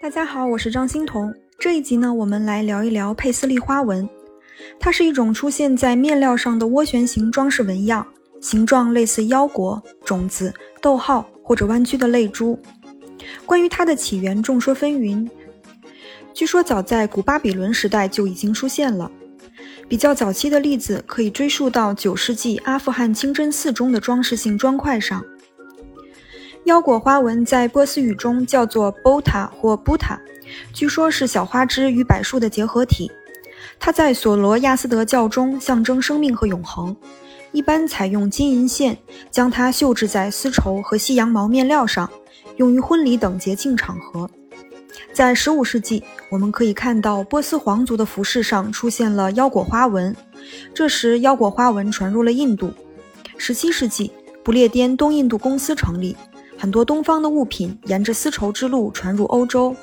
[0.00, 1.34] 大家好，我是张欣彤。
[1.58, 4.08] 这一集呢，我们来聊一聊佩斯利花纹。
[4.78, 8.06] 它是一种出现在面料上的涡旋形装饰纹样，
[8.40, 12.56] 形状类似腰果、种子、逗号或者弯曲的泪珠。
[13.44, 15.28] 关于它的起源，众说纷纭。
[16.32, 19.10] 据说早在古巴比伦时代就已经出现了。
[19.88, 25.24] 比较早期的例子可以追溯到九世纪阿富汗清真寺中的装饰性砖块上。
[26.68, 30.18] 腰果花纹在波斯语中叫做 bota 或 buta，
[30.74, 33.10] 据说是小花枝与柏树的结合体。
[33.80, 36.94] 它在索罗亚斯德教中象征生命和永恒，
[37.52, 38.98] 一般采用金银线
[39.30, 42.06] 将它绣制在丝绸和西洋毛面料上，
[42.56, 44.28] 用于婚礼等节庆场合。
[45.14, 50.14] 在15世纪，我们可以看到波斯皇族的服饰上出现了腰果花纹，
[50.74, 52.70] 这时腰果花纹传入了印度。
[53.38, 54.12] 17世纪，
[54.44, 56.14] 不列颠东印度公司成立。
[56.58, 59.74] 很多东方的物品沿着丝绸之路传入欧洲。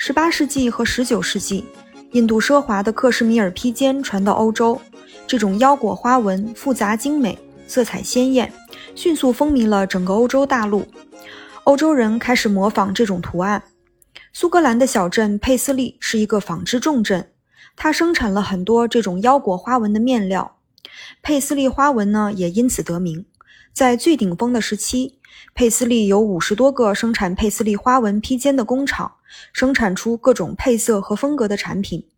[0.00, 1.64] 18世纪和19世纪，
[2.10, 4.80] 印度奢华的克什米尔披肩传到欧洲。
[5.28, 7.38] 这种腰果花纹复杂精美，
[7.68, 8.52] 色彩鲜艳，
[8.96, 10.84] 迅速风靡了整个欧洲大陆。
[11.62, 13.62] 欧洲人开始模仿这种图案。
[14.32, 17.30] 苏格兰的小镇佩斯利是一个纺织重镇，
[17.76, 20.56] 它生产了很多这种腰果花纹的面料。
[21.22, 23.24] 佩斯利花纹呢，也因此得名。
[23.72, 25.17] 在最顶峰的时期。
[25.54, 29.16] 佩斯利有五十多个生产佩斯利花纹披肩的工厂，
[29.52, 32.08] 生产出各种配色和风格的产品。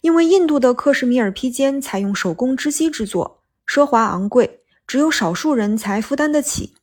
[0.00, 6.74] 因为印度的克什米尔披肩采用手工织机制作，奢华昂贵，只有少数人才负担得起。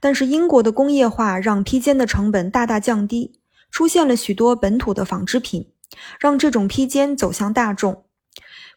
[0.00, 3.38] 但是英国的工业化让披肩的成本大大降低，
[3.70, 5.70] 出现了许多本土的纺织品，
[6.18, 8.04] 让这种披肩走向大众。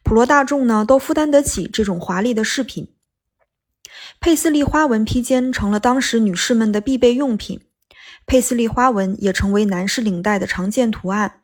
[0.03, 2.93] 普罗大众呢，都负担得起这种华丽的饰品。
[4.19, 7.61] 佩斯利花纹披肩成了当时女士们的必备用品，
[8.25, 11.41] 佩斯利花纹也成为男士领带的常见图案。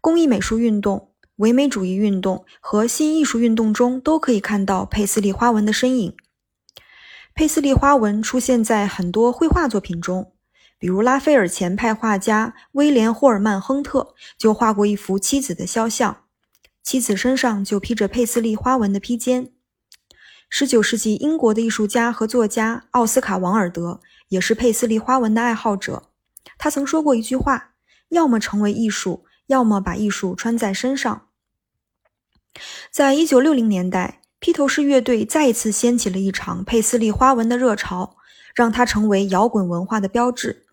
[0.00, 6.16] 工艺美术运动、唯美主义运动和新艺术运动中都可以看到佩斯利花纹的身影。
[7.34, 10.32] 佩斯利花纹出现在很多绘画作品中，
[10.78, 16.24] 比如拉斐尔前派画家威廉·霍尔曼·亨特就画过一幅妻子的肖像，
[16.82, 19.52] 妻子身上就披着佩斯利花纹的披肩。
[20.52, 26.10] 十九世纪，英国的艺术家和作家奥斯卡·王尔德也是佩斯利花纹的爱好者。
[26.58, 27.74] 他曾说过一句话
[28.10, 31.28] ：“要么成为艺术，要么把艺术穿在身上。”
[32.90, 38.16] 在一九六零年代，披头士乐队再一次掀起了一场佩斯利花纹的热潮，
[38.52, 40.66] 让它成为摇滚文化的标志。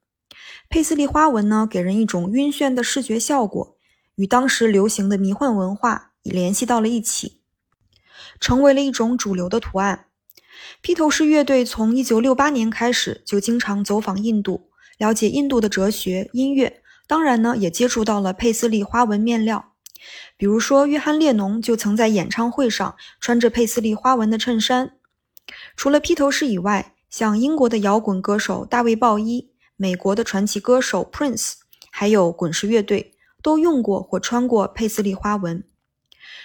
[0.67, 3.77] 佩斯利花纹呢，给人一种晕眩的视觉效果，
[4.15, 7.36] 与当时流行的迷幻文化联系到了一起。
[8.39, 10.05] 成为了一种主流的图案。
[10.81, 19.73] 披头士乐队从1968年开始就经常走访印度，了解印度的哲学、音乐，当然呢，也接触到了佩斯利花纹面料。
[20.35, 24.93] 比如说，约翰列侬就曾在演唱会上穿着佩斯利花纹的衬衫。
[25.75, 31.53] 除了披头士以外，像英国的摇滚歌手大卫鲍伊、美国的传奇歌手 Prince，
[31.91, 35.63] 还有滚石乐队，都用过或穿过佩斯利花纹。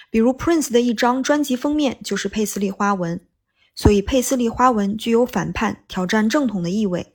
[0.09, 3.19] 比如 Prince 的一张专辑封面就是佩斯利花纹，
[3.75, 7.13] 所以佩斯利花纹具有反叛、挑战正统的意味。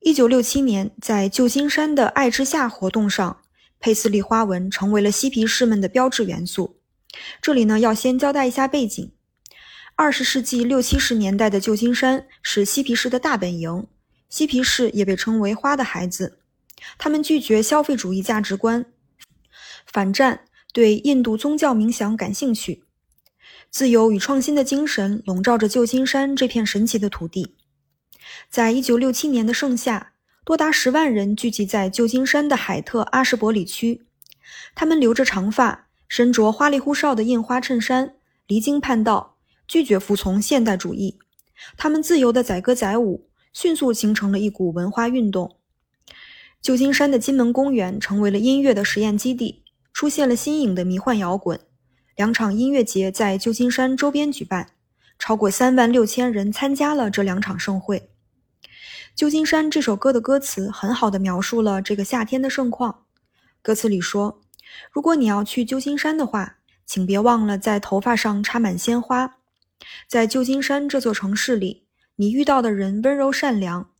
[0.00, 3.42] 一九六七年，在旧金山的爱之夏活动上，
[3.78, 6.80] 佩斯利花纹成为了嬉皮士们的标志元素。
[7.42, 9.12] 这里呢，要先交代一下背景：
[9.96, 13.86] 二十世纪六七十年代的旧金山是嬉皮士的大本营，
[14.28, 16.38] 嬉皮士也被称为“花的孩子”，
[16.96, 18.86] 他们拒绝消费主义价值观，
[19.86, 20.44] 反战。
[20.72, 22.84] 对印度宗教冥想感兴趣，
[23.70, 27.56] 自由与创新的精神笼罩着旧金山这片神奇的土地。
[28.48, 30.12] 在一九六七年的盛夏，
[30.44, 34.06] 多达十万人聚集在旧金山的海特阿什伯里区。
[34.74, 38.14] 他们留着长发，身着花里胡哨的印花衬衫，
[38.46, 39.36] 离经叛道，
[39.66, 41.18] 拒绝服从现代主义。
[41.76, 45.56] 他们自由的载歌载舞，迅速形成了一股文化运动。
[46.62, 49.64] 旧金山的金门公园成为了音乐的实验基地。
[50.00, 51.60] 出现了新颖的迷幻摇滚，
[52.16, 54.70] 两场音乐节在旧金山周边举办，
[55.18, 58.08] 超过三万六千人参加了这两场盛会。
[59.14, 63.04] 旧金山这首歌的歌词很好的描述了这个夏天的盛况。
[63.60, 64.40] 歌词里说
[64.90, 66.56] ：“如果你要去旧金山的话，
[66.86, 69.36] 请别忘了在头发上插满鲜花。
[70.08, 71.84] 在旧金山这座城市里，
[72.16, 73.90] 你遇到的人温柔善良。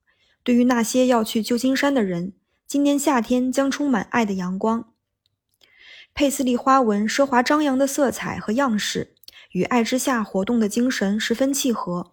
[0.43, 2.33] 对于那些要去旧金山的人，
[2.67, 4.87] 今年夏天将充满爱的阳光。”
[6.15, 9.15] 佩斯利花纹奢华张扬的色彩和样式，
[9.53, 12.11] 与爱之夏活动的精神十分契合。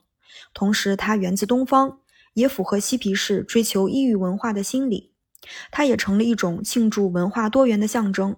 [0.53, 1.99] 同时，它源自东方，
[2.33, 5.13] 也符合嬉皮士追求异域文化的心理。
[5.71, 8.35] 它也成了一种庆祝文化多元的象征。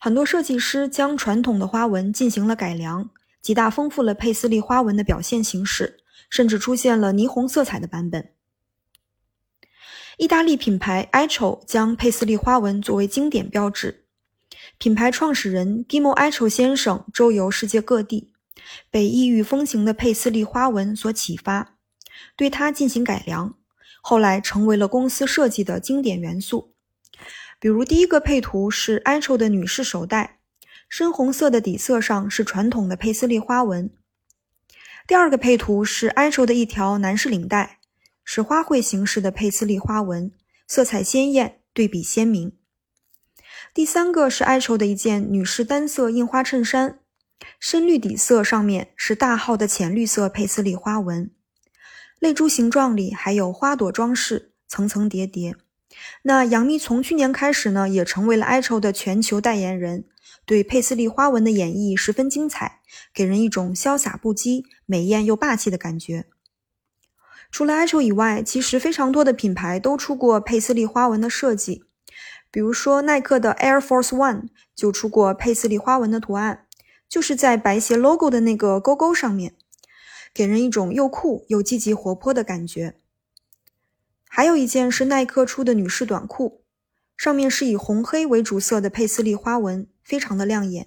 [0.00, 5.98] 很多设计师将传统的花纹进行了改良，极大丰富了佩斯利花纹的表现形式，
[6.30, 8.32] 甚至出现了霓虹色彩的版本。
[10.16, 14.06] 意大利品牌 Icho 将佩斯利花纹作为经典标志。
[14.76, 18.32] 品牌创始人 Gimo Icho 先生周游世界各地，
[18.90, 21.76] 被异域风情的佩斯利花纹所启发，
[22.36, 23.54] 对它进行改良，
[24.02, 26.74] 后来成为了公司设计的经典元素。
[27.58, 30.38] 比如，第一个配图是 Icho 的女士手袋，
[30.88, 33.88] 深红色的底色上是传统的佩斯利花纹；
[35.08, 37.80] 第二个配图是 Icho 的一条男士领带，
[38.22, 40.30] 是花卉形式的佩斯利花纹，
[40.68, 42.52] 色彩鲜艳，对比鲜明。
[43.78, 46.98] 第三个是哀愁的一件女士单色印花衬衫，
[47.60, 51.30] 深绿底色上面是大号的浅绿色佩斯利花纹，
[52.18, 55.54] 泪珠形状里还有花朵装饰，层层叠叠。
[56.22, 60.06] 那杨幂从去年开始呢，也成为了哀愁的全球代言人，
[60.44, 62.80] 对佩斯利花纹的演绎十分精彩，
[63.14, 66.24] 给人一种潇洒不羁、美艳又霸气的感觉。
[67.52, 71.84] 除了哀愁以外，其实非常多的品牌都出过佩斯利花纹的设计。
[72.50, 76.66] 比如说，耐克的 Air Force One 就出过佩斯利花纹的图案，
[77.08, 79.54] 就是在白鞋 logo 的那个勾勾上面，
[80.32, 82.94] 给人一种又酷又积极活泼的感觉。
[84.26, 86.62] 还有一件是耐克出的女士短裤，
[87.16, 90.86] 上面是以红黑为主色的佩斯利花纹，非常的亮眼。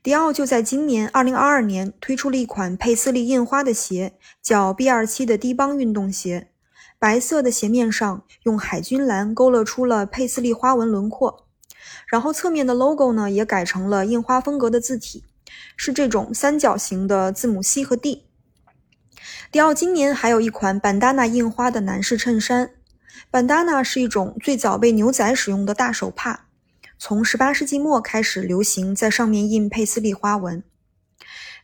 [0.00, 6.52] 迪奥就在今年2022年推出了一款佩斯利印花的鞋，叫 B27 的低帮运动鞋。
[7.00, 11.46] 白色的鞋面上用海军蓝勾勒出了佩斯利花纹轮廓，
[12.08, 15.22] 然后侧面的 logo 呢也改成了印花风格的字体，
[15.76, 18.24] 是这种三角形的字母 C 和 D。
[19.52, 22.72] 迪奥今年还有一款班达纳印花的男士衬衫，
[23.30, 26.48] 班达纳是一种最早被牛仔使用的大手帕，
[26.98, 30.64] 从18世纪末开始流行在上面印佩斯利花纹，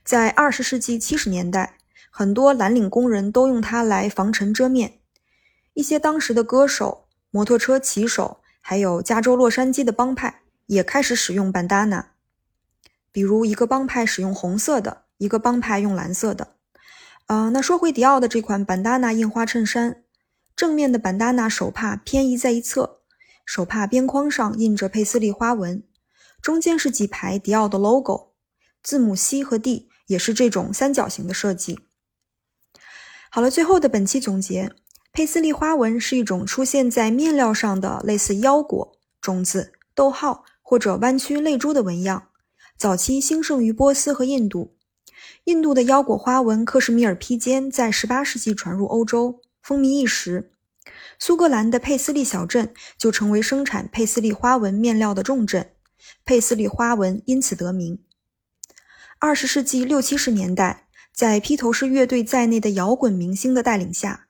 [0.05, 1.77] 在20世纪70年代，
[2.09, 5.01] 很多蓝领工人都用它来防尘遮面。
[5.75, 12.07] 一些当时的歌手、摩托车骑手，还有加州洛杉矶的帮派也开始使用 bandana。
[13.13, 16.55] 比如，一个帮派使用红色的，一个帮派用蓝色的。
[17.27, 20.03] 啊，那说回迪奥的这款 bandana 印花衬衫，
[20.55, 23.01] 正面的 bandana 手帕偏移在一侧，
[23.45, 25.83] 手帕边框上印着佩斯利花纹，
[26.41, 28.33] 中间是几排迪奥的 logo，
[28.83, 31.81] 字母 C 和 D 也是这种三角形的设计。
[33.31, 34.73] 好了，最后的本期总结。
[35.15, 42.31] 佩斯利花纹是一种出现在面料上的类似腰果、种子、逗号或者弯曲泪珠的纹样，
[42.77, 44.75] 早期兴盛于波斯和印度。
[45.45, 50.51] 印度的腰果花纹克什米尔披肩在18世纪传入欧洲，风靡一时。
[51.21, 55.71] 苏格兰的佩斯利小镇就成为生产佩斯利花纹面料的重镇，
[56.25, 58.01] 佩斯利花纹因此得名。
[59.21, 64.24] 20世纪六七十年代，在披头士乐队在内的摇滚明星的带领下。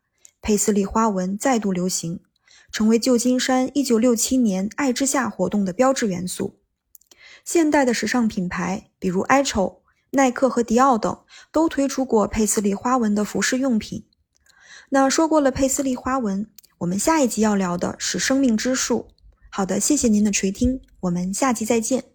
[0.45, 2.21] 佩斯利花纹再度流行，
[2.71, 6.61] 成为旧金山1967年“爱之夏”活动的标志元素。
[7.47, 9.79] 现代的时尚品牌，比如 Icho、
[10.11, 11.19] 耐克和迪奥等，
[11.51, 14.05] 都推出过佩斯利花纹的服饰用品。
[14.91, 19.09] 那说过了佩斯利花纹，我们下一集要聊的是生命之树。
[19.49, 22.14] 好的，谢谢您的垂听，我们下集再见。